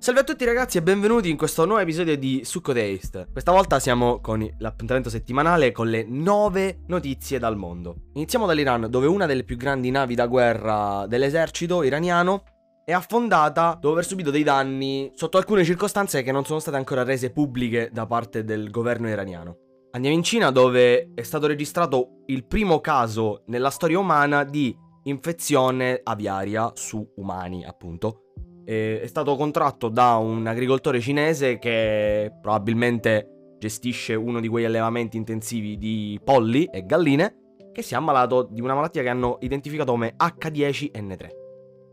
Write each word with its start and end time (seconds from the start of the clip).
Salve 0.00 0.20
a 0.20 0.24
tutti 0.24 0.46
ragazzi 0.46 0.78
e 0.78 0.82
benvenuti 0.82 1.28
in 1.28 1.36
questo 1.36 1.66
nuovo 1.66 1.82
episodio 1.82 2.16
di 2.16 2.40
Succo 2.42 2.72
Taste. 2.72 3.28
Questa 3.30 3.52
volta 3.52 3.78
siamo 3.78 4.18
con 4.22 4.40
l'appuntamento 4.56 5.10
settimanale 5.10 5.72
con 5.72 5.90
le 5.90 6.06
9 6.08 6.84
notizie 6.86 7.38
dal 7.38 7.58
mondo. 7.58 8.04
Iniziamo 8.14 8.46
dall'Iran 8.46 8.86
dove 8.88 9.06
una 9.06 9.26
delle 9.26 9.44
più 9.44 9.58
grandi 9.58 9.90
navi 9.90 10.14
da 10.14 10.26
guerra 10.26 11.04
dell'esercito 11.06 11.82
iraniano 11.82 12.44
è 12.86 12.92
affondata 12.92 13.74
dopo 13.78 13.92
aver 13.92 14.06
subito 14.06 14.30
dei 14.30 14.42
danni 14.42 15.12
sotto 15.14 15.36
alcune 15.36 15.64
circostanze 15.64 16.22
che 16.22 16.32
non 16.32 16.46
sono 16.46 16.60
state 16.60 16.78
ancora 16.78 17.02
rese 17.02 17.30
pubbliche 17.30 17.90
da 17.92 18.06
parte 18.06 18.42
del 18.42 18.70
governo 18.70 19.06
iraniano. 19.06 19.58
Andiamo 19.90 20.16
in 20.16 20.22
Cina 20.22 20.50
dove 20.50 21.12
è 21.14 21.22
stato 21.22 21.46
registrato 21.46 22.22
il 22.28 22.46
primo 22.46 22.80
caso 22.80 23.42
nella 23.48 23.68
storia 23.68 23.98
umana 23.98 24.44
di 24.44 24.74
infezione 25.02 26.00
aviaria 26.02 26.72
su 26.74 27.06
umani, 27.16 27.66
appunto 27.66 28.29
è 28.64 29.06
stato 29.06 29.36
contratto 29.36 29.88
da 29.88 30.16
un 30.16 30.46
agricoltore 30.46 31.00
cinese 31.00 31.58
che 31.58 32.32
probabilmente 32.40 33.54
gestisce 33.58 34.14
uno 34.14 34.40
di 34.40 34.48
quegli 34.48 34.64
allevamenti 34.64 35.16
intensivi 35.16 35.76
di 35.76 36.18
polli 36.22 36.64
e 36.64 36.84
galline 36.86 37.34
che 37.72 37.82
si 37.82 37.94
è 37.94 37.96
ammalato 37.96 38.48
di 38.50 38.60
una 38.60 38.74
malattia 38.74 39.02
che 39.02 39.08
hanno 39.08 39.38
identificato 39.40 39.92
come 39.92 40.14
H10N3. 40.16 41.28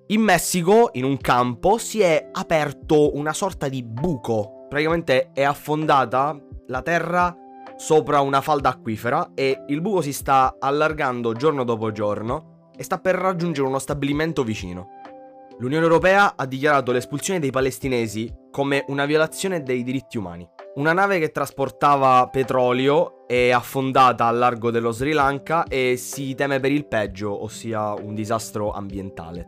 In 0.08 0.22
Messico, 0.22 0.90
in 0.94 1.04
un 1.04 1.18
campo, 1.18 1.78
si 1.78 2.00
è 2.00 2.30
aperto 2.32 3.16
una 3.18 3.34
sorta 3.34 3.68
di 3.68 3.84
buco. 3.84 4.66
Praticamente 4.70 5.32
è 5.34 5.44
affondata 5.44 6.40
la 6.68 6.82
terra 6.82 7.36
sopra 7.76 8.22
una 8.22 8.42
falda 8.42 8.70
acquifera 8.70 9.32
e 9.36 9.64
il 9.68 9.82
buco 9.82 10.02
si 10.02 10.12
sta 10.12 10.56
allargando 10.60 11.34
giorno 11.34 11.64
dopo 11.64 11.92
giorno 11.92 12.70
e 12.76 12.84
sta 12.84 13.00
per 13.00 13.16
raggiungere 13.16 13.68
uno 13.68 13.80
stabilimento 13.80 14.44
vicino. 14.44 14.88
L'Unione 15.60 15.86
Europea 15.86 16.36
ha 16.36 16.46
dichiarato 16.46 16.92
l'espulsione 16.92 17.40
dei 17.40 17.50
palestinesi 17.50 18.32
come 18.52 18.86
una 18.90 19.06
violazione 19.06 19.64
dei 19.64 19.82
diritti 19.82 20.16
umani. 20.20 20.48
Una 20.76 20.94
nave 20.94 21.18
che 21.18 21.32
trasportava 21.32 22.28
petrolio 22.28 23.26
è 23.26 23.50
affondata 23.50 24.28
al 24.28 24.38
largo 24.38 24.70
dello 24.70 24.92
Sri 24.92 25.14
Lanka 25.14 25.64
e 25.64 25.96
si 25.98 26.36
teme 26.36 26.60
per 26.60 26.72
il 26.72 26.86
peggio, 26.86 27.44
ossia 27.44 27.94
un 27.94 28.14
disastro 28.14 28.72
ambientale. 28.72 29.48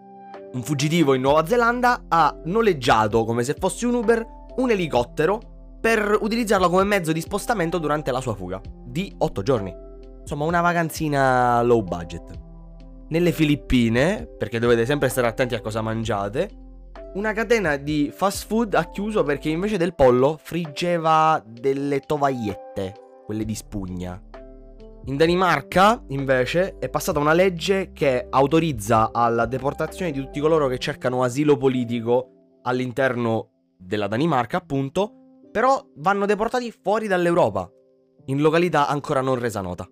Un 0.54 0.64
fuggitivo 0.64 1.14
in 1.14 1.22
Nuova 1.22 1.46
Zelanda 1.46 2.06
ha 2.08 2.36
noleggiato, 2.46 3.24
come 3.24 3.44
se 3.44 3.54
fosse 3.54 3.86
un 3.86 3.94
Uber, 3.94 4.26
un 4.56 4.72
elicottero 4.72 5.78
per 5.80 6.18
utilizzarlo 6.20 6.70
come 6.70 6.86
mezzo 6.86 7.12
di 7.12 7.22
spostamento 7.22 7.78
durante 7.78 8.12
la 8.12 8.20
sua 8.20 8.34
fuga, 8.34 8.60
di 8.84 9.14
8 9.16 9.44
giorni. 9.44 9.76
Insomma, 10.22 10.46
una 10.46 10.62
vacanzina 10.62 11.62
low 11.62 11.84
budget. 11.84 12.48
Nelle 13.10 13.32
Filippine, 13.32 14.28
perché 14.38 14.60
dovete 14.60 14.86
sempre 14.86 15.10
stare 15.10 15.26
attenti 15.26 15.56
a 15.56 15.62
cosa 15.62 15.82
mangiate, 15.82 16.50
una 17.16 17.34
catena 17.34 17.76
di 17.76 18.12
fast 18.14 18.46
food 18.46 18.76
ha 18.76 18.84
chiuso 18.92 19.24
perché 19.24 19.50
invece 19.50 19.78
del 19.78 19.96
pollo 19.96 20.40
friggeva 20.40 21.44
delle 21.44 22.02
tovagliette, 22.02 22.94
quelle 23.26 23.46
di 23.46 23.56
spugna. 23.56 24.22
In 25.06 25.18
Danimarca, 25.18 26.04
invece, 26.10 26.78
è 26.78 26.88
passata 26.88 27.18
una 27.18 27.34
legge 27.34 27.94
che 27.94 28.28
autorizza 28.30 29.10
alla 29.12 29.48
deportazione 29.48 30.12
di 30.12 30.20
tutti 30.20 30.40
coloro 30.40 30.68
che 30.68 30.78
cercano 30.78 31.24
asilo 31.24 31.58
politico 31.58 32.60
all'interno 32.62 33.74
della 33.76 34.06
Danimarca, 34.06 34.58
appunto, 34.58 35.14
però 35.52 35.84
vanno 35.96 36.28
deportati 36.28 36.72
fuori 36.72 37.08
dall'Europa, 37.08 37.68
in 38.26 38.40
località 38.40 38.88
ancora 38.88 39.22
non 39.22 39.40
resa 39.40 39.62
nota. 39.62 39.90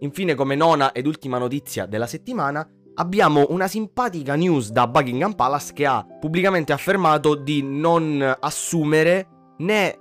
Infine, 0.00 0.34
come 0.34 0.54
nona 0.54 0.92
ed 0.92 1.06
ultima 1.06 1.38
notizia 1.38 1.86
della 1.86 2.06
settimana, 2.06 2.66
abbiamo 2.94 3.46
una 3.50 3.68
simpatica 3.68 4.34
news 4.34 4.70
da 4.70 4.86
Buckingham 4.86 5.34
Palace 5.34 5.72
che 5.72 5.86
ha 5.86 6.04
pubblicamente 6.20 6.72
affermato 6.72 7.34
di 7.34 7.62
non 7.62 8.36
assumere 8.40 9.54
né 9.58 9.98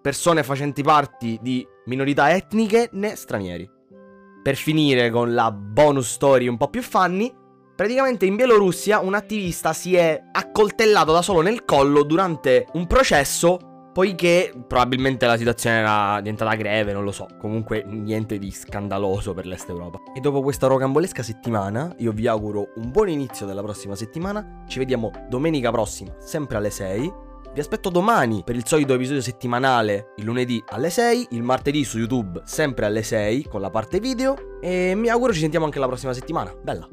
persone 0.00 0.42
facenti 0.42 0.82
parte 0.82 1.38
di 1.40 1.66
minorità 1.86 2.34
etniche 2.34 2.90
né 2.92 3.14
stranieri. 3.16 3.68
Per 4.42 4.54
finire 4.54 5.10
con 5.10 5.34
la 5.34 5.50
bonus 5.52 6.10
story 6.10 6.48
un 6.48 6.56
po' 6.56 6.68
più 6.68 6.82
funny, 6.82 7.32
praticamente 7.76 8.26
in 8.26 8.36
Bielorussia 8.36 9.00
un 9.00 9.14
attivista 9.14 9.72
si 9.72 9.94
è 9.96 10.20
accoltellato 10.32 11.12
da 11.12 11.22
solo 11.22 11.40
nel 11.40 11.64
collo 11.64 12.04
durante 12.04 12.66
un 12.72 12.86
processo 12.86 13.69
Poiché 13.92 14.52
probabilmente 14.68 15.26
la 15.26 15.36
situazione 15.36 15.78
era 15.78 16.18
diventata 16.18 16.54
greve, 16.54 16.92
non 16.92 17.02
lo 17.02 17.10
so. 17.10 17.26
Comunque 17.40 17.82
niente 17.84 18.38
di 18.38 18.52
scandaloso 18.52 19.34
per 19.34 19.46
l'Est 19.46 19.68
Europa. 19.68 19.98
E 20.14 20.20
dopo 20.20 20.42
questa 20.42 20.68
rocambolesca 20.68 21.24
settimana, 21.24 21.92
io 21.98 22.12
vi 22.12 22.28
auguro 22.28 22.68
un 22.76 22.90
buon 22.92 23.08
inizio 23.08 23.46
della 23.46 23.62
prossima 23.62 23.96
settimana. 23.96 24.62
Ci 24.68 24.78
vediamo 24.78 25.10
domenica 25.28 25.72
prossima, 25.72 26.14
sempre 26.20 26.56
alle 26.58 26.70
6. 26.70 27.12
Vi 27.52 27.58
aspetto 27.58 27.90
domani 27.90 28.42
per 28.44 28.54
il 28.54 28.64
solito 28.64 28.94
episodio 28.94 29.20
settimanale, 29.20 30.12
il 30.18 30.24
lunedì 30.24 30.62
alle 30.68 30.88
6, 30.88 31.28
il 31.30 31.42
martedì 31.42 31.82
su 31.82 31.98
YouTube 31.98 32.42
sempre 32.44 32.86
alle 32.86 33.02
6 33.02 33.48
con 33.48 33.60
la 33.60 33.70
parte 33.70 33.98
video. 33.98 34.60
E 34.60 34.94
mi 34.94 35.08
auguro 35.08 35.32
ci 35.32 35.40
sentiamo 35.40 35.64
anche 35.64 35.80
la 35.80 35.88
prossima 35.88 36.12
settimana. 36.12 36.54
Bella! 36.62 36.88